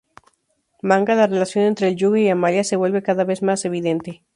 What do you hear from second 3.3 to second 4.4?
más evidente.